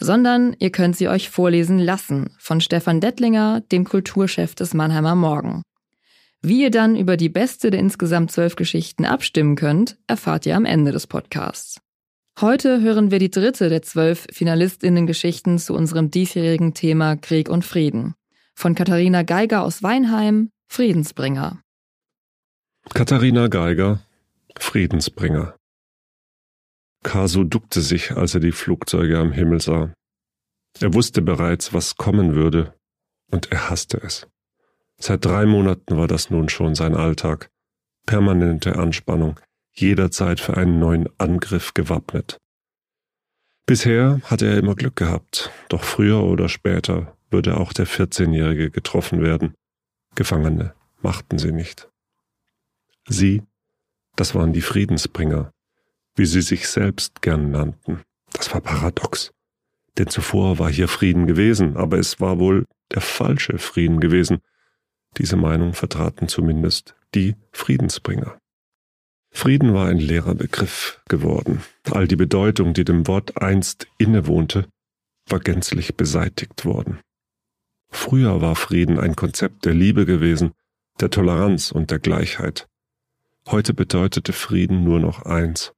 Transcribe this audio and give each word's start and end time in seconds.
Sondern 0.00 0.54
ihr 0.58 0.70
könnt 0.70 0.96
sie 0.96 1.08
euch 1.08 1.28
vorlesen 1.28 1.78
lassen 1.78 2.30
von 2.38 2.60
Stefan 2.60 3.00
Dettlinger, 3.00 3.62
dem 3.72 3.84
Kulturchef 3.84 4.54
des 4.54 4.74
Mannheimer 4.74 5.14
Morgen. 5.14 5.62
Wie 6.40 6.62
ihr 6.62 6.70
dann 6.70 6.94
über 6.94 7.16
die 7.16 7.28
beste 7.28 7.70
der 7.70 7.80
insgesamt 7.80 8.30
zwölf 8.30 8.54
Geschichten 8.54 9.04
abstimmen 9.04 9.56
könnt, 9.56 9.98
erfahrt 10.06 10.46
ihr 10.46 10.56
am 10.56 10.64
Ende 10.64 10.92
des 10.92 11.08
Podcasts. 11.08 11.80
Heute 12.40 12.80
hören 12.80 13.10
wir 13.10 13.18
die 13.18 13.30
dritte 13.30 13.68
der 13.68 13.82
zwölf 13.82 14.28
Finalistinnen-Geschichten 14.30 15.58
zu 15.58 15.74
unserem 15.74 16.12
diesjährigen 16.12 16.72
Thema 16.74 17.16
Krieg 17.16 17.48
und 17.48 17.64
Frieden. 17.64 18.14
Von 18.54 18.76
Katharina 18.76 19.24
Geiger 19.24 19.64
aus 19.64 19.82
Weinheim, 19.82 20.50
Friedensbringer. 20.68 21.60
Katharina 22.94 23.48
Geiger, 23.48 23.98
Friedensbringer. 24.56 25.57
Kasu 27.02 27.44
duckte 27.44 27.80
sich, 27.80 28.12
als 28.12 28.34
er 28.34 28.40
die 28.40 28.52
Flugzeuge 28.52 29.18
am 29.18 29.32
Himmel 29.32 29.60
sah. 29.60 29.92
Er 30.80 30.94
wusste 30.94 31.22
bereits, 31.22 31.72
was 31.72 31.96
kommen 31.96 32.34
würde, 32.34 32.74
und 33.30 33.52
er 33.52 33.70
hasste 33.70 33.98
es. 33.98 34.26
Seit 34.98 35.24
drei 35.24 35.46
Monaten 35.46 35.96
war 35.96 36.08
das 36.08 36.30
nun 36.30 36.48
schon 36.48 36.74
sein 36.74 36.94
Alltag. 36.94 37.50
Permanente 38.06 38.76
Anspannung, 38.76 39.38
jederzeit 39.72 40.40
für 40.40 40.56
einen 40.56 40.78
neuen 40.78 41.08
Angriff 41.18 41.74
gewappnet. 41.74 42.38
Bisher 43.66 44.20
hatte 44.24 44.46
er 44.46 44.56
immer 44.56 44.74
Glück 44.74 44.96
gehabt, 44.96 45.50
doch 45.68 45.84
früher 45.84 46.22
oder 46.24 46.48
später 46.48 47.16
würde 47.30 47.58
auch 47.58 47.72
der 47.72 47.86
14-Jährige 47.86 48.70
getroffen 48.70 49.22
werden. 49.22 49.54
Gefangene 50.14 50.74
machten 51.02 51.38
sie 51.38 51.52
nicht. 51.52 51.88
Sie, 53.06 53.42
das 54.16 54.34
waren 54.34 54.52
die 54.52 54.62
Friedensbringer, 54.62 55.52
wie 56.18 56.26
sie 56.26 56.42
sich 56.42 56.68
selbst 56.68 57.22
gern 57.22 57.50
nannten. 57.50 58.02
Das 58.32 58.52
war 58.52 58.60
paradox. 58.60 59.32
Denn 59.96 60.08
zuvor 60.08 60.58
war 60.58 60.70
hier 60.70 60.88
Frieden 60.88 61.26
gewesen, 61.26 61.76
aber 61.76 61.98
es 61.98 62.20
war 62.20 62.38
wohl 62.38 62.66
der 62.92 63.00
falsche 63.00 63.58
Frieden 63.58 64.00
gewesen. 64.00 64.38
Diese 65.16 65.36
Meinung 65.36 65.74
vertraten 65.74 66.28
zumindest 66.28 66.94
die 67.14 67.36
Friedensbringer. 67.52 68.38
Frieden 69.30 69.74
war 69.74 69.88
ein 69.88 69.98
leerer 69.98 70.34
Begriff 70.34 71.00
geworden. 71.08 71.62
All 71.90 72.08
die 72.08 72.16
Bedeutung, 72.16 72.74
die 72.74 72.84
dem 72.84 73.06
Wort 73.06 73.40
einst 73.40 73.86
innewohnte, 73.98 74.66
war 75.26 75.40
gänzlich 75.40 75.96
beseitigt 75.96 76.64
worden. 76.64 77.00
Früher 77.90 78.40
war 78.40 78.56
Frieden 78.56 78.98
ein 78.98 79.16
Konzept 79.16 79.64
der 79.64 79.74
Liebe 79.74 80.06
gewesen, 80.06 80.52
der 81.00 81.10
Toleranz 81.10 81.70
und 81.70 81.90
der 81.90 81.98
Gleichheit. 81.98 82.68
Heute 83.46 83.72
bedeutete 83.74 84.32
Frieden 84.32 84.84
nur 84.84 85.00
noch 85.00 85.22
eins 85.22 85.72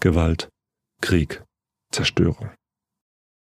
Gewalt, 0.00 0.48
Krieg, 1.00 1.42
Zerstörung. 1.90 2.50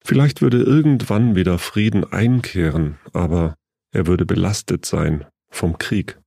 Vielleicht 0.04 0.42
würde 0.42 0.62
irgendwann 0.62 1.36
wieder 1.36 1.58
Frieden 1.58 2.04
einkehren, 2.04 2.98
aber 3.12 3.56
er 3.92 4.06
würde 4.06 4.26
belastet 4.26 4.84
sein 4.84 5.26
vom 5.48 5.78
Krieg. 5.78 6.18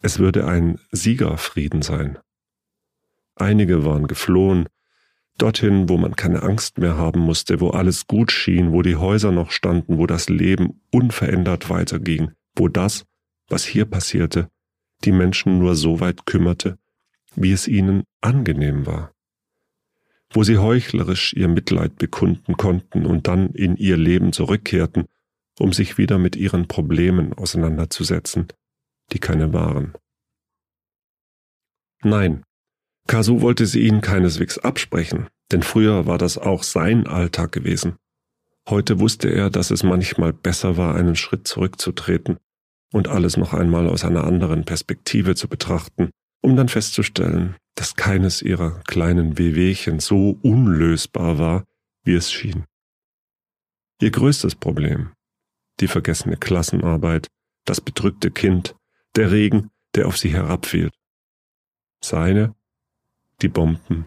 Es 0.00 0.18
würde 0.18 0.46
ein 0.46 0.78
Siegerfrieden 0.92 1.82
sein, 1.82 2.18
Einige 3.36 3.84
waren 3.84 4.06
geflohen, 4.06 4.68
dorthin, 5.38 5.88
wo 5.88 5.96
man 5.96 6.14
keine 6.14 6.42
Angst 6.42 6.78
mehr 6.78 6.96
haben 6.96 7.20
musste, 7.20 7.60
wo 7.60 7.70
alles 7.70 8.06
gut 8.06 8.30
schien, 8.30 8.72
wo 8.72 8.82
die 8.82 8.96
Häuser 8.96 9.32
noch 9.32 9.50
standen, 9.50 9.98
wo 9.98 10.06
das 10.06 10.28
Leben 10.28 10.80
unverändert 10.92 11.68
weiterging, 11.68 12.32
wo 12.54 12.68
das, 12.68 13.04
was 13.48 13.64
hier 13.64 13.86
passierte, 13.86 14.48
die 15.04 15.12
Menschen 15.12 15.58
nur 15.58 15.74
so 15.74 16.00
weit 16.00 16.26
kümmerte, 16.26 16.78
wie 17.34 17.50
es 17.50 17.66
ihnen 17.66 18.04
angenehm 18.20 18.86
war, 18.86 19.12
wo 20.34 20.42
sie 20.42 20.58
heuchlerisch 20.58 21.32
ihr 21.32 21.48
Mitleid 21.48 21.96
bekunden 21.96 22.56
konnten 22.56 23.06
und 23.06 23.28
dann 23.28 23.50
in 23.50 23.76
ihr 23.76 23.96
Leben 23.96 24.32
zurückkehrten, 24.32 25.06
um 25.58 25.72
sich 25.72 25.96
wieder 25.96 26.18
mit 26.18 26.34
ihren 26.34 26.66
Problemen 26.66 27.32
auseinanderzusetzen, 27.32 28.48
die 29.12 29.20
keine 29.20 29.52
waren. 29.52 29.94
Nein, 32.02 32.42
Kasu 33.06 33.40
wollte 33.40 33.66
sie 33.66 33.86
ihnen 33.86 34.00
keineswegs 34.00 34.58
absprechen, 34.58 35.28
denn 35.52 35.62
früher 35.62 36.06
war 36.06 36.18
das 36.18 36.36
auch 36.36 36.62
sein 36.62 37.06
Alltag 37.06 37.52
gewesen. 37.52 37.96
Heute 38.68 38.98
wusste 38.98 39.28
er, 39.28 39.50
dass 39.50 39.70
es 39.70 39.82
manchmal 39.82 40.32
besser 40.32 40.76
war, 40.76 40.94
einen 40.94 41.16
Schritt 41.16 41.46
zurückzutreten 41.46 42.38
und 42.92 43.08
alles 43.08 43.36
noch 43.36 43.52
einmal 43.52 43.88
aus 43.88 44.04
einer 44.04 44.24
anderen 44.24 44.64
Perspektive 44.64 45.34
zu 45.34 45.48
betrachten, 45.48 46.10
um 46.44 46.56
dann 46.56 46.68
festzustellen, 46.68 47.56
dass 47.74 47.96
keines 47.96 48.42
ihrer 48.42 48.82
kleinen 48.82 49.38
Wehwehchen 49.38 49.98
so 49.98 50.38
unlösbar 50.42 51.38
war, 51.38 51.64
wie 52.04 52.12
es 52.12 52.30
schien. 52.30 52.64
Ihr 53.98 54.10
größtes 54.10 54.54
Problem, 54.54 55.12
die 55.80 55.88
vergessene 55.88 56.36
Klassenarbeit, 56.36 57.28
das 57.64 57.80
bedrückte 57.80 58.30
Kind, 58.30 58.76
der 59.16 59.32
Regen, 59.32 59.70
der 59.94 60.06
auf 60.06 60.18
sie 60.18 60.34
herabfiel. 60.34 60.90
Seine 62.02 62.54
die 63.40 63.48
Bomben, 63.48 64.06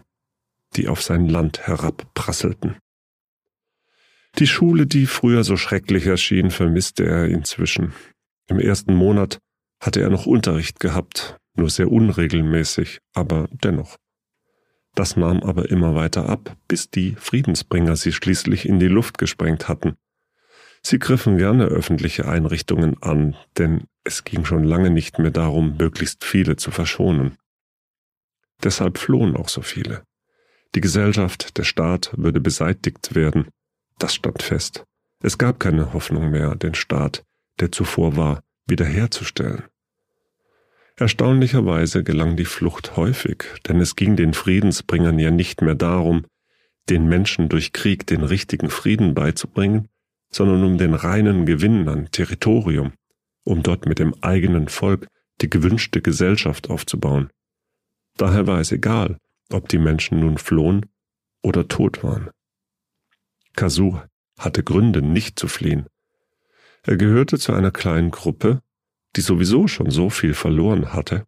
die 0.76 0.86
auf 0.86 1.02
sein 1.02 1.28
Land 1.28 1.66
herabprasselten. 1.66 2.76
Die 4.38 4.46
Schule, 4.46 4.86
die 4.86 5.06
früher 5.06 5.42
so 5.42 5.56
schrecklich 5.56 6.06
erschien, 6.06 6.52
vermisste 6.52 7.04
er 7.04 7.26
inzwischen. 7.26 7.94
Im 8.46 8.60
ersten 8.60 8.94
Monat 8.94 9.40
hatte 9.80 10.00
er 10.00 10.10
noch 10.10 10.26
Unterricht 10.26 10.78
gehabt, 10.78 11.36
nur 11.58 11.70
sehr 11.70 11.90
unregelmäßig, 11.90 13.00
aber 13.14 13.48
dennoch. 13.50 13.96
Das 14.94 15.16
nahm 15.16 15.42
aber 15.42 15.70
immer 15.70 15.94
weiter 15.94 16.28
ab, 16.28 16.56
bis 16.66 16.90
die 16.90 17.14
Friedensbringer 17.14 17.96
sie 17.96 18.12
schließlich 18.12 18.68
in 18.68 18.78
die 18.78 18.88
Luft 18.88 19.18
gesprengt 19.18 19.68
hatten. 19.68 19.96
Sie 20.82 20.98
griffen 20.98 21.38
gerne 21.38 21.64
öffentliche 21.66 22.26
Einrichtungen 22.26 23.00
an, 23.02 23.36
denn 23.58 23.84
es 24.04 24.24
ging 24.24 24.44
schon 24.44 24.64
lange 24.64 24.90
nicht 24.90 25.18
mehr 25.18 25.30
darum, 25.30 25.76
möglichst 25.76 26.24
viele 26.24 26.56
zu 26.56 26.70
verschonen. 26.70 27.36
Deshalb 28.62 28.98
flohen 28.98 29.36
auch 29.36 29.48
so 29.48 29.62
viele. 29.62 30.02
Die 30.74 30.80
Gesellschaft, 30.80 31.58
der 31.58 31.64
Staat 31.64 32.12
würde 32.16 32.40
beseitigt 32.40 33.14
werden. 33.14 33.48
Das 33.98 34.14
stand 34.14 34.42
fest. 34.42 34.84
Es 35.22 35.38
gab 35.38 35.60
keine 35.60 35.92
Hoffnung 35.92 36.30
mehr, 36.30 36.54
den 36.54 36.74
Staat, 36.74 37.24
der 37.60 37.72
zuvor 37.72 38.16
war, 38.16 38.42
wiederherzustellen. 38.66 39.64
Erstaunlicherweise 40.98 42.02
gelang 42.02 42.34
die 42.34 42.44
Flucht 42.44 42.96
häufig, 42.96 43.44
denn 43.68 43.80
es 43.80 43.94
ging 43.94 44.16
den 44.16 44.34
Friedensbringern 44.34 45.20
ja 45.20 45.30
nicht 45.30 45.62
mehr 45.62 45.76
darum, 45.76 46.26
den 46.88 47.06
Menschen 47.08 47.48
durch 47.48 47.72
Krieg 47.72 48.04
den 48.08 48.24
richtigen 48.24 48.68
Frieden 48.68 49.14
beizubringen, 49.14 49.86
sondern 50.32 50.64
um 50.64 50.76
den 50.76 50.94
reinen 50.94 51.46
Gewinn 51.46 51.88
an 51.88 52.10
Territorium, 52.10 52.94
um 53.44 53.62
dort 53.62 53.86
mit 53.86 54.00
dem 54.00 54.12
eigenen 54.22 54.66
Volk 54.66 55.06
die 55.40 55.48
gewünschte 55.48 56.02
Gesellschaft 56.02 56.68
aufzubauen. 56.68 57.30
Daher 58.16 58.48
war 58.48 58.58
es 58.58 58.72
egal, 58.72 59.18
ob 59.52 59.68
die 59.68 59.78
Menschen 59.78 60.18
nun 60.18 60.36
flohen 60.36 60.86
oder 61.44 61.68
tot 61.68 62.02
waren. 62.02 62.30
Kasu 63.54 64.00
hatte 64.36 64.64
Gründe, 64.64 65.00
nicht 65.00 65.38
zu 65.38 65.46
fliehen. 65.46 65.86
Er 66.82 66.96
gehörte 66.96 67.38
zu 67.38 67.52
einer 67.52 67.70
kleinen 67.70 68.10
Gruppe, 68.10 68.62
die 69.16 69.20
sowieso 69.20 69.66
schon 69.68 69.90
so 69.90 70.10
viel 70.10 70.34
verloren 70.34 70.92
hatte, 70.92 71.26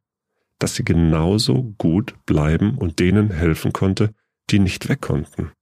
dass 0.59 0.75
sie 0.75 0.85
genauso 0.85 1.75
gut 1.79 2.15
bleiben 2.27 2.77
und 2.77 2.99
denen 2.99 3.31
helfen 3.31 3.73
konnte, 3.73 4.15
die 4.51 4.59
nicht 4.59 4.89
weg 4.89 5.01
konnten. 5.01 5.53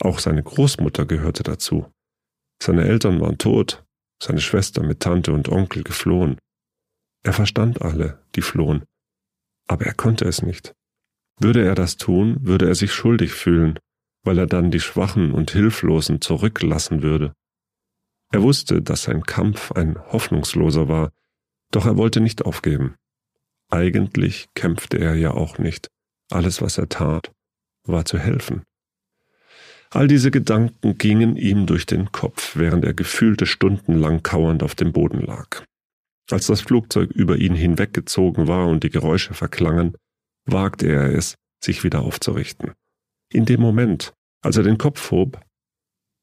Auch 0.00 0.18
seine 0.18 0.42
Großmutter 0.42 1.06
gehörte 1.06 1.42
dazu. 1.42 1.86
Seine 2.60 2.84
Eltern 2.84 3.20
waren 3.20 3.38
tot, 3.38 3.84
seine 4.20 4.40
Schwester 4.40 4.82
mit 4.82 5.00
Tante 5.00 5.32
und 5.32 5.48
Onkel 5.48 5.84
geflohen. 5.84 6.38
Er 7.22 7.32
verstand 7.32 7.82
alle, 7.82 8.20
die 8.34 8.42
flohen, 8.42 8.84
aber 9.68 9.86
er 9.86 9.94
konnte 9.94 10.24
es 10.24 10.42
nicht. 10.42 10.74
Würde 11.38 11.64
er 11.64 11.74
das 11.74 11.96
tun, 11.96 12.38
würde 12.40 12.66
er 12.66 12.74
sich 12.74 12.92
schuldig 12.92 13.32
fühlen, 13.32 13.78
weil 14.24 14.38
er 14.38 14.46
dann 14.46 14.70
die 14.70 14.80
Schwachen 14.80 15.32
und 15.32 15.50
Hilflosen 15.50 16.20
zurücklassen 16.20 17.02
würde. 17.02 17.32
Er 18.32 18.42
wusste, 18.42 18.80
dass 18.80 19.02
sein 19.02 19.22
Kampf 19.22 19.72
ein 19.72 19.98
hoffnungsloser 20.10 20.88
war, 20.88 21.12
doch 21.70 21.84
er 21.86 21.96
wollte 21.96 22.20
nicht 22.20 22.44
aufgeben. 22.44 22.96
Eigentlich 23.70 24.48
kämpfte 24.54 24.98
er 24.98 25.14
ja 25.14 25.32
auch 25.32 25.58
nicht. 25.58 25.88
Alles, 26.30 26.62
was 26.62 26.78
er 26.78 26.88
tat, 26.88 27.30
war 27.84 28.04
zu 28.04 28.18
helfen. 28.18 28.62
All 29.90 30.08
diese 30.08 30.30
Gedanken 30.30 30.96
gingen 30.96 31.36
ihm 31.36 31.66
durch 31.66 31.84
den 31.84 32.10
Kopf, 32.10 32.56
während 32.56 32.84
er 32.86 32.94
gefühlte 32.94 33.44
stundenlang 33.44 34.22
kauernd 34.22 34.62
auf 34.62 34.74
dem 34.74 34.92
Boden 34.92 35.20
lag. 35.20 35.64
Als 36.30 36.46
das 36.46 36.62
Flugzeug 36.62 37.10
über 37.10 37.36
ihn 37.36 37.54
hinweggezogen 37.54 38.48
war 38.48 38.66
und 38.68 38.84
die 38.84 38.90
Geräusche 38.90 39.34
verklangen, 39.34 39.94
wagte 40.46 40.86
er 40.86 41.12
es, 41.12 41.34
sich 41.62 41.84
wieder 41.84 42.00
aufzurichten. 42.00 42.72
In 43.30 43.44
dem 43.44 43.60
Moment, 43.60 44.14
als 44.40 44.56
er 44.56 44.62
den 44.62 44.78
Kopf 44.78 45.10
hob, 45.10 45.38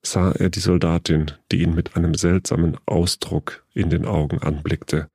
sah 0.02 0.32
er 0.32 0.50
die 0.50 0.60
Soldatin, 0.60 1.32
die 1.52 1.62
ihn 1.62 1.76
mit 1.76 1.96
einem 1.96 2.16
seltsamen 2.16 2.78
Ausdruck 2.86 3.66
in 3.74 3.90
den 3.90 4.06
Augen 4.06 4.40
anblickte. 4.40 5.10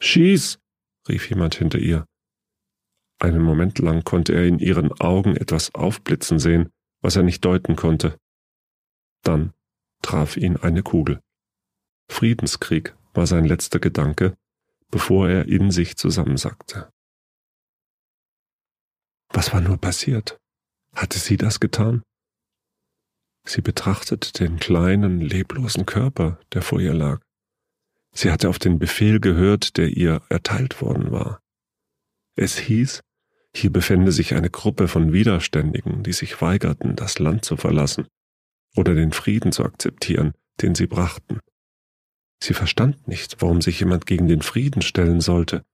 Schieß! 0.00 0.58
rief 1.08 1.28
jemand 1.28 1.54
hinter 1.54 1.78
ihr. 1.78 2.06
Einen 3.18 3.42
Moment 3.42 3.78
lang 3.78 4.02
konnte 4.04 4.34
er 4.34 4.46
in 4.46 4.58
ihren 4.58 4.92
Augen 5.00 5.36
etwas 5.36 5.74
aufblitzen 5.74 6.38
sehen, 6.38 6.70
was 7.02 7.16
er 7.16 7.22
nicht 7.22 7.44
deuten 7.44 7.76
konnte. 7.76 8.18
Dann 9.22 9.52
traf 10.02 10.36
ihn 10.36 10.56
eine 10.56 10.82
Kugel. 10.82 11.20
Friedenskrieg 12.10 12.96
war 13.14 13.26
sein 13.26 13.44
letzter 13.44 13.78
Gedanke, 13.78 14.36
bevor 14.90 15.28
er 15.28 15.46
in 15.46 15.70
sich 15.70 15.96
zusammensackte. 15.96 16.90
Was 19.28 19.52
war 19.52 19.60
nur 19.60 19.78
passiert? 19.78 20.38
Hatte 20.94 21.18
sie 21.18 21.36
das 21.36 21.60
getan? 21.60 22.02
Sie 23.44 23.60
betrachtete 23.60 24.32
den 24.32 24.58
kleinen, 24.58 25.20
leblosen 25.20 25.86
Körper, 25.86 26.38
der 26.52 26.62
vor 26.62 26.80
ihr 26.80 26.94
lag. 26.94 27.20
Sie 28.12 28.30
hatte 28.30 28.48
auf 28.48 28.58
den 28.58 28.78
Befehl 28.78 29.20
gehört, 29.20 29.76
der 29.76 29.88
ihr 29.88 30.22
erteilt 30.28 30.80
worden 30.80 31.10
war. 31.10 31.40
Es 32.36 32.58
hieß, 32.58 33.02
hier 33.54 33.70
befände 33.70 34.12
sich 34.12 34.34
eine 34.34 34.50
Gruppe 34.50 34.88
von 34.88 35.12
Widerständigen, 35.12 36.02
die 36.02 36.12
sich 36.12 36.40
weigerten, 36.40 36.96
das 36.96 37.18
Land 37.18 37.44
zu 37.44 37.56
verlassen 37.56 38.06
oder 38.76 38.94
den 38.94 39.12
Frieden 39.12 39.52
zu 39.52 39.64
akzeptieren, 39.64 40.32
den 40.60 40.74
sie 40.74 40.86
brachten. 40.86 41.40
Sie 42.42 42.54
verstand 42.54 43.06
nicht, 43.06 43.36
warum 43.40 43.60
sich 43.60 43.80
jemand 43.80 44.06
gegen 44.06 44.26
den 44.26 44.42
Frieden 44.42 44.82
stellen 44.82 45.20
sollte. 45.20 45.64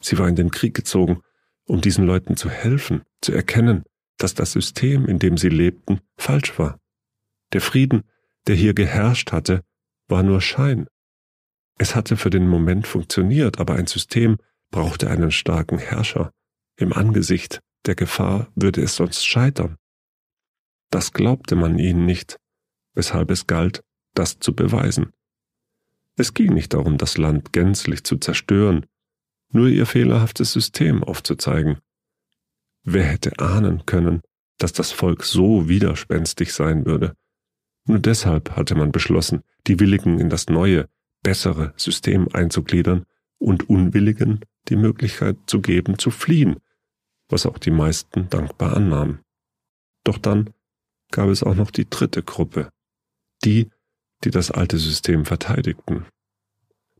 Sie 0.00 0.18
war 0.18 0.28
in 0.28 0.36
den 0.36 0.50
Krieg 0.50 0.74
gezogen, 0.74 1.22
um 1.64 1.80
diesen 1.80 2.04
Leuten 2.06 2.36
zu 2.36 2.50
helfen, 2.50 3.02
zu 3.20 3.32
erkennen, 3.32 3.84
dass 4.18 4.34
das 4.34 4.52
System, 4.52 5.06
in 5.06 5.18
dem 5.18 5.38
sie 5.38 5.48
lebten, 5.48 6.00
falsch 6.16 6.58
war. 6.58 6.78
Der 7.52 7.60
Frieden, 7.60 8.02
der 8.46 8.56
hier 8.56 8.74
geherrscht 8.74 9.32
hatte, 9.32 9.64
war 10.08 10.22
nur 10.22 10.40
Schein. 10.40 10.86
Es 11.78 11.94
hatte 11.94 12.16
für 12.16 12.30
den 12.30 12.48
Moment 12.48 12.86
funktioniert, 12.86 13.60
aber 13.60 13.76
ein 13.76 13.86
System 13.86 14.38
brauchte 14.70 15.08
einen 15.08 15.30
starken 15.30 15.78
Herrscher. 15.78 16.32
Im 16.76 16.92
Angesicht 16.92 17.60
der 17.86 17.94
Gefahr 17.94 18.50
würde 18.54 18.82
es 18.82 18.96
sonst 18.96 19.24
scheitern. 19.24 19.76
Das 20.90 21.12
glaubte 21.12 21.54
man 21.54 21.78
ihnen 21.78 22.04
nicht, 22.04 22.38
weshalb 22.94 23.30
es 23.30 23.46
galt, 23.46 23.82
das 24.14 24.40
zu 24.40 24.54
beweisen. 24.54 25.12
Es 26.16 26.34
ging 26.34 26.52
nicht 26.54 26.74
darum, 26.74 26.98
das 26.98 27.16
Land 27.16 27.52
gänzlich 27.52 28.02
zu 28.02 28.16
zerstören, 28.16 28.86
nur 29.52 29.68
ihr 29.68 29.86
fehlerhaftes 29.86 30.52
System 30.52 31.04
aufzuzeigen. 31.04 31.78
Wer 32.90 33.04
hätte 33.04 33.38
ahnen 33.38 33.84
können, 33.84 34.22
dass 34.56 34.72
das 34.72 34.92
Volk 34.92 35.22
so 35.22 35.68
widerspenstig 35.68 36.54
sein 36.54 36.86
würde? 36.86 37.14
Nur 37.84 37.98
deshalb 37.98 38.56
hatte 38.56 38.74
man 38.76 38.92
beschlossen, 38.92 39.42
die 39.66 39.78
Willigen 39.78 40.18
in 40.18 40.30
das 40.30 40.46
neue, 40.46 40.88
bessere 41.22 41.74
System 41.76 42.28
einzugliedern 42.32 43.04
und 43.36 43.68
Unwilligen 43.68 44.40
die 44.70 44.76
Möglichkeit 44.76 45.36
zu 45.44 45.60
geben, 45.60 45.98
zu 45.98 46.10
fliehen, 46.10 46.60
was 47.28 47.44
auch 47.44 47.58
die 47.58 47.70
meisten 47.70 48.30
dankbar 48.30 48.74
annahmen. 48.74 49.20
Doch 50.02 50.16
dann 50.16 50.48
gab 51.10 51.28
es 51.28 51.42
auch 51.42 51.56
noch 51.56 51.70
die 51.70 51.90
dritte 51.90 52.22
Gruppe, 52.22 52.70
die, 53.44 53.68
die 54.24 54.30
das 54.30 54.50
alte 54.50 54.78
System 54.78 55.26
verteidigten. 55.26 56.06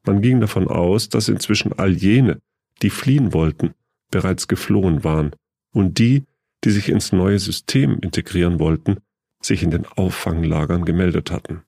Man 0.03 0.21
ging 0.21 0.39
davon 0.39 0.69
aus, 0.69 1.09
dass 1.09 1.31
inzwischen 1.31 1.73
all 1.73 1.93
jene, 1.93 2.43
die 2.83 2.91
fliehen 2.91 3.33
wollten, 3.33 3.73
bereits 4.11 4.49
geflohen 4.49 5.03
waren 5.03 5.35
und 5.73 5.99
die, 5.99 6.25
die 6.65 6.71
sich 6.71 6.89
ins 6.89 7.13
neue 7.13 7.39
System 7.39 7.99
integrieren 8.01 8.59
wollten, 8.59 8.99
sich 9.43 9.63
in 9.63 9.71
den 9.71 9.87
Auffanglagern 9.87 10.85
gemeldet 10.85 11.31
hatten. 11.31 11.63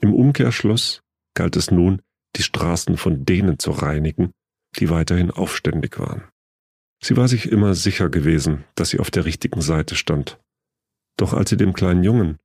Im 0.00 0.14
Umkehrschluss 0.14 1.02
galt 1.34 1.56
es 1.56 1.70
nun, 1.70 2.02
die 2.36 2.42
Straßen 2.42 2.96
von 2.96 3.24
denen 3.24 3.58
zu 3.58 3.70
reinigen, 3.70 4.32
die 4.78 4.90
weiterhin 4.90 5.30
aufständig 5.30 5.98
waren. 5.98 6.24
Sie 7.02 7.16
war 7.16 7.28
sich 7.28 7.50
immer 7.50 7.74
sicher 7.74 8.08
gewesen, 8.08 8.64
dass 8.74 8.90
sie 8.90 9.00
auf 9.00 9.10
der 9.10 9.24
richtigen 9.24 9.60
Seite 9.60 9.96
stand. 9.96 10.40
Doch 11.16 11.32
als 11.34 11.50
sie 11.50 11.56
dem 11.56 11.72
kleinen 11.72 12.04
Jungen, 12.04 12.38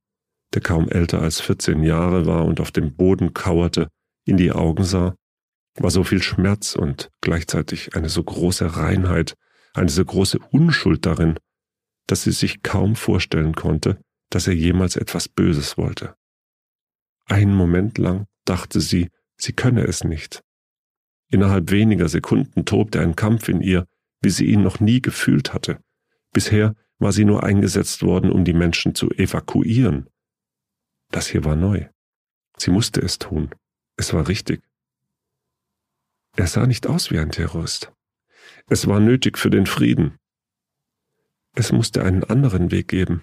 der 0.52 0.62
kaum 0.62 0.88
älter 0.88 1.22
als 1.22 1.40
14 1.40 1.82
Jahre 1.82 2.26
war 2.26 2.44
und 2.44 2.60
auf 2.60 2.70
dem 2.70 2.94
Boden 2.94 3.34
kauerte, 3.34 3.88
in 4.24 4.36
die 4.36 4.52
Augen 4.52 4.84
sah, 4.84 5.14
war 5.76 5.90
so 5.90 6.04
viel 6.04 6.22
Schmerz 6.22 6.74
und 6.74 7.10
gleichzeitig 7.20 7.94
eine 7.94 8.08
so 8.08 8.22
große 8.22 8.76
Reinheit, 8.76 9.34
eine 9.74 9.88
so 9.88 10.04
große 10.04 10.38
Unschuld 10.50 11.06
darin, 11.06 11.38
dass 12.06 12.22
sie 12.22 12.32
sich 12.32 12.62
kaum 12.62 12.96
vorstellen 12.96 13.54
konnte, 13.54 14.00
dass 14.30 14.46
er 14.46 14.54
jemals 14.54 14.96
etwas 14.96 15.28
Böses 15.28 15.76
wollte. 15.78 16.14
Einen 17.26 17.54
Moment 17.54 17.98
lang 17.98 18.26
dachte 18.44 18.80
sie, 18.80 19.10
sie 19.36 19.52
könne 19.52 19.84
es 19.84 20.04
nicht. 20.04 20.42
Innerhalb 21.30 21.70
weniger 21.70 22.08
Sekunden 22.08 22.64
tobte 22.64 23.00
ein 23.00 23.14
Kampf 23.14 23.48
in 23.48 23.60
ihr, 23.60 23.86
wie 24.22 24.30
sie 24.30 24.46
ihn 24.46 24.62
noch 24.62 24.80
nie 24.80 25.02
gefühlt 25.02 25.52
hatte. 25.52 25.78
Bisher 26.32 26.74
war 26.98 27.12
sie 27.12 27.24
nur 27.24 27.44
eingesetzt 27.44 28.02
worden, 28.02 28.30
um 28.32 28.44
die 28.44 28.54
Menschen 28.54 28.94
zu 28.94 29.10
evakuieren. 29.10 30.08
Das 31.10 31.28
hier 31.28 31.44
war 31.44 31.56
neu. 31.56 31.88
Sie 32.56 32.70
musste 32.70 33.00
es 33.00 33.18
tun. 33.18 33.54
Es 33.96 34.12
war 34.12 34.28
richtig. 34.28 34.62
Er 36.36 36.46
sah 36.46 36.66
nicht 36.66 36.86
aus 36.86 37.10
wie 37.10 37.18
ein 37.18 37.30
Terrorist. 37.30 37.92
Es 38.70 38.86
war 38.86 39.00
nötig 39.00 39.38
für 39.38 39.48
den 39.48 39.66
Frieden. 39.66 40.18
Es 41.54 41.72
musste 41.72 42.04
einen 42.04 42.22
anderen 42.22 42.70
Weg 42.70 42.88
geben. 42.88 43.22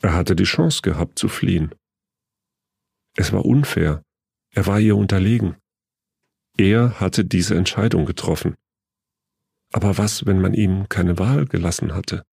Er 0.00 0.12
hatte 0.14 0.36
die 0.36 0.44
Chance 0.44 0.82
gehabt 0.82 1.18
zu 1.18 1.28
fliehen. 1.28 1.74
Es 3.16 3.32
war 3.32 3.46
unfair. 3.46 4.02
Er 4.50 4.66
war 4.66 4.78
ihr 4.78 4.96
unterlegen. 4.96 5.56
Er 6.58 7.00
hatte 7.00 7.24
diese 7.24 7.54
Entscheidung 7.54 8.04
getroffen. 8.04 8.54
Aber 9.72 9.96
was, 9.96 10.26
wenn 10.26 10.40
man 10.40 10.52
ihm 10.52 10.88
keine 10.90 11.18
Wahl 11.18 11.46
gelassen 11.46 11.94
hatte? 11.94 12.24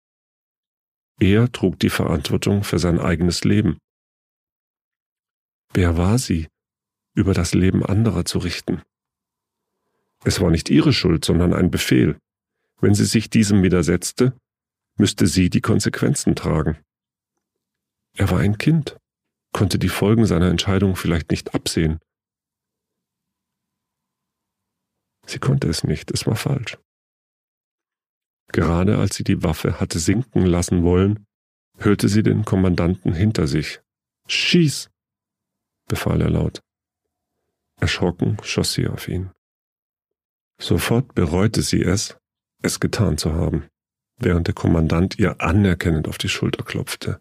Er 1.20 1.52
trug 1.52 1.78
die 1.78 1.90
Verantwortung 1.90 2.64
für 2.64 2.80
sein 2.80 2.98
eigenes 2.98 3.44
Leben. 3.44 3.78
Wer 5.72 5.96
war 5.96 6.18
sie, 6.18 6.48
über 7.14 7.32
das 7.32 7.54
Leben 7.54 7.84
anderer 7.84 8.24
zu 8.24 8.38
richten? 8.38 8.82
Es 10.24 10.40
war 10.40 10.50
nicht 10.50 10.70
ihre 10.70 10.92
Schuld, 10.92 11.24
sondern 11.24 11.54
ein 11.54 11.70
Befehl. 11.70 12.18
Wenn 12.80 12.94
sie 12.94 13.04
sich 13.04 13.30
diesem 13.30 13.62
widersetzte, 13.62 14.38
müsste 14.96 15.26
sie 15.26 15.50
die 15.50 15.60
Konsequenzen 15.60 16.34
tragen. 16.34 16.78
Er 18.14 18.30
war 18.30 18.40
ein 18.40 18.58
Kind, 18.58 18.96
konnte 19.52 19.78
die 19.78 19.88
Folgen 19.88 20.26
seiner 20.26 20.50
Entscheidung 20.50 20.96
vielleicht 20.96 21.30
nicht 21.30 21.54
absehen. 21.54 22.00
Sie 25.26 25.38
konnte 25.38 25.68
es 25.68 25.84
nicht, 25.84 26.10
es 26.10 26.26
war 26.26 26.36
falsch. 26.36 26.78
Gerade 28.48 28.98
als 28.98 29.16
sie 29.16 29.24
die 29.24 29.42
Waffe 29.42 29.78
hatte 29.78 29.98
sinken 29.98 30.46
lassen 30.46 30.82
wollen, 30.82 31.26
hörte 31.76 32.08
sie 32.08 32.22
den 32.22 32.44
Kommandanten 32.44 33.12
hinter 33.12 33.46
sich. 33.46 33.80
Schieß! 34.26 34.90
befahl 35.86 36.20
er 36.20 36.30
laut. 36.30 36.62
Erschrocken 37.80 38.38
schoss 38.42 38.72
sie 38.72 38.88
auf 38.88 39.08
ihn. 39.08 39.30
Sofort 40.60 41.14
bereute 41.14 41.62
sie 41.62 41.82
es, 41.82 42.16
es 42.62 42.80
getan 42.80 43.16
zu 43.16 43.32
haben, 43.32 43.68
während 44.18 44.48
der 44.48 44.54
Kommandant 44.54 45.18
ihr 45.18 45.40
anerkennend 45.40 46.08
auf 46.08 46.18
die 46.18 46.28
Schulter 46.28 46.64
klopfte. 46.64 47.20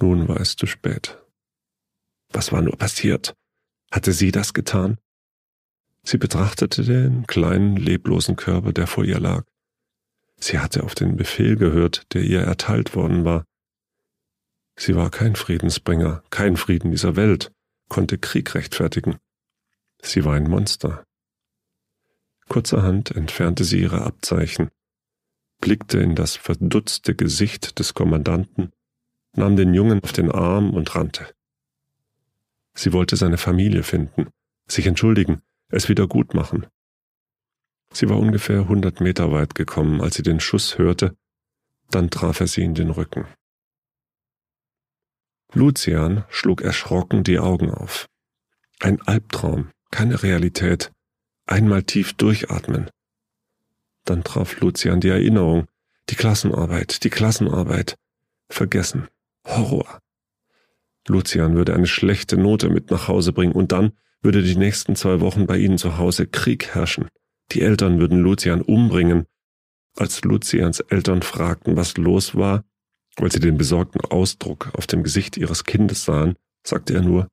Nun 0.00 0.28
war 0.28 0.40
es 0.40 0.56
zu 0.56 0.66
spät. 0.66 1.18
Was 2.30 2.50
war 2.50 2.62
nur 2.62 2.76
passiert? 2.76 3.34
Hatte 3.90 4.12
sie 4.12 4.32
das 4.32 4.54
getan? 4.54 4.98
Sie 6.02 6.16
betrachtete 6.16 6.82
den 6.82 7.26
kleinen, 7.26 7.76
leblosen 7.76 8.36
Körper, 8.36 8.72
der 8.72 8.86
vor 8.86 9.04
ihr 9.04 9.20
lag. 9.20 9.44
Sie 10.38 10.58
hatte 10.58 10.82
auf 10.82 10.94
den 10.94 11.16
Befehl 11.16 11.56
gehört, 11.56 12.12
der 12.14 12.22
ihr 12.22 12.40
erteilt 12.40 12.96
worden 12.96 13.24
war. 13.24 13.44
Sie 14.76 14.96
war 14.96 15.10
kein 15.10 15.36
Friedensbringer, 15.36 16.24
kein 16.30 16.56
Frieden 16.56 16.90
dieser 16.90 17.14
Welt, 17.14 17.52
konnte 17.88 18.18
Krieg 18.18 18.54
rechtfertigen. 18.54 19.18
Sie 20.02 20.24
war 20.24 20.34
ein 20.34 20.48
Monster. 20.48 21.04
Kurzerhand 22.48 23.10
entfernte 23.12 23.64
sie 23.64 23.80
ihre 23.80 24.02
Abzeichen, 24.02 24.70
blickte 25.60 25.98
in 26.00 26.14
das 26.14 26.36
verdutzte 26.36 27.14
Gesicht 27.14 27.78
des 27.78 27.94
Kommandanten, 27.94 28.72
nahm 29.34 29.56
den 29.56 29.74
Jungen 29.74 30.02
auf 30.02 30.12
den 30.12 30.30
Arm 30.30 30.74
und 30.74 30.94
rannte. 30.94 31.32
Sie 32.74 32.92
wollte 32.92 33.16
seine 33.16 33.38
Familie 33.38 33.82
finden, 33.82 34.28
sich 34.66 34.86
entschuldigen, 34.86 35.42
es 35.68 35.88
wieder 35.88 36.06
gut 36.06 36.34
machen. 36.34 36.66
Sie 37.92 38.08
war 38.08 38.18
ungefähr 38.18 38.68
hundert 38.68 39.00
Meter 39.00 39.32
weit 39.32 39.54
gekommen, 39.54 40.00
als 40.00 40.16
sie 40.16 40.22
den 40.22 40.40
Schuss 40.40 40.78
hörte, 40.78 41.16
dann 41.90 42.10
traf 42.10 42.40
er 42.40 42.46
sie 42.46 42.62
in 42.62 42.74
den 42.74 42.90
Rücken. 42.90 43.26
Lucian 45.52 46.24
schlug 46.30 46.62
erschrocken 46.62 47.24
die 47.24 47.38
Augen 47.38 47.70
auf. 47.70 48.06
Ein 48.80 49.02
Albtraum, 49.02 49.70
keine 49.90 50.22
Realität. 50.22 50.90
Einmal 51.46 51.82
tief 51.82 52.12
durchatmen. 52.12 52.90
Dann 54.04 54.24
traf 54.24 54.60
Lucian 54.60 55.00
die 55.00 55.08
Erinnerung, 55.08 55.66
die 56.08 56.16
Klassenarbeit, 56.16 57.04
die 57.04 57.10
Klassenarbeit. 57.10 57.96
Vergessen. 58.48 59.08
Horror. 59.44 60.00
Lucian 61.08 61.54
würde 61.54 61.74
eine 61.74 61.86
schlechte 61.86 62.36
Note 62.36 62.68
mit 62.68 62.90
nach 62.90 63.08
Hause 63.08 63.32
bringen 63.32 63.52
und 63.52 63.72
dann 63.72 63.92
würde 64.20 64.42
die 64.42 64.56
nächsten 64.56 64.94
zwei 64.94 65.20
Wochen 65.20 65.46
bei 65.46 65.58
ihnen 65.58 65.78
zu 65.78 65.98
Hause 65.98 66.26
Krieg 66.26 66.74
herrschen. 66.74 67.08
Die 67.50 67.62
Eltern 67.62 67.98
würden 67.98 68.20
Lucian 68.20 68.62
umbringen. 68.62 69.26
Als 69.96 70.22
Lucians 70.22 70.80
Eltern 70.80 71.22
fragten, 71.22 71.76
was 71.76 71.96
los 71.96 72.34
war, 72.36 72.64
weil 73.16 73.32
sie 73.32 73.40
den 73.40 73.58
besorgten 73.58 74.00
Ausdruck 74.00 74.70
auf 74.74 74.86
dem 74.86 75.02
Gesicht 75.02 75.36
ihres 75.36 75.64
Kindes 75.64 76.04
sahen, 76.04 76.36
sagte 76.64 76.94
er 76.94 77.02
nur, 77.02 77.28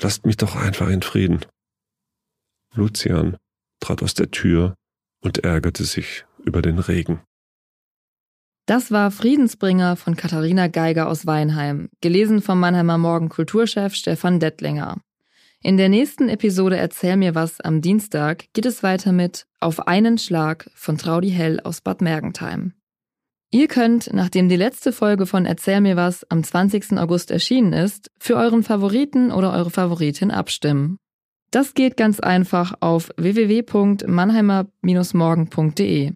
Lasst 0.00 0.26
mich 0.26 0.36
doch 0.36 0.56
einfach 0.56 0.88
in 0.88 1.02
Frieden. 1.02 1.40
Lucian 2.74 3.36
trat 3.80 4.02
aus 4.02 4.14
der 4.14 4.30
Tür 4.30 4.74
und 5.20 5.38
ärgerte 5.38 5.84
sich 5.84 6.24
über 6.44 6.62
den 6.62 6.78
Regen. 6.78 7.20
Das 8.66 8.90
war 8.90 9.10
Friedensbringer 9.10 9.96
von 9.96 10.16
Katharina 10.16 10.68
Geiger 10.68 11.08
aus 11.08 11.26
Weinheim, 11.26 11.88
gelesen 12.00 12.40
vom 12.40 12.60
Mannheimer 12.60 12.96
Morgen 12.96 13.28
Kulturchef 13.28 13.94
Stefan 13.94 14.38
Dettlinger. 14.38 15.00
In 15.64 15.76
der 15.76 15.88
nächsten 15.88 16.28
Episode 16.28 16.76
Erzähl 16.76 17.16
mir 17.16 17.34
was 17.34 17.60
am 17.60 17.80
Dienstag 17.82 18.46
geht 18.52 18.66
es 18.66 18.82
weiter 18.82 19.12
mit 19.12 19.46
Auf 19.60 19.86
einen 19.86 20.18
Schlag 20.18 20.70
von 20.74 20.98
Traudi 20.98 21.30
Hell 21.30 21.60
aus 21.60 21.80
Bad 21.80 22.00
Mergentheim. 22.00 22.72
Ihr 23.50 23.68
könnt, 23.68 24.12
nachdem 24.12 24.48
die 24.48 24.56
letzte 24.56 24.92
Folge 24.92 25.26
von 25.26 25.44
Erzähl 25.44 25.80
mir 25.80 25.94
was 25.94 26.24
am 26.30 26.42
20. 26.42 26.98
August 26.98 27.30
erschienen 27.30 27.72
ist, 27.72 28.10
für 28.18 28.36
euren 28.36 28.62
Favoriten 28.62 29.30
oder 29.30 29.52
eure 29.52 29.70
Favoritin 29.70 30.30
abstimmen. 30.30 30.98
Das 31.52 31.74
geht 31.74 31.96
ganz 31.98 32.18
einfach 32.18 32.72
auf 32.80 33.10
www.mannheimer-morgen.de. 33.18 36.12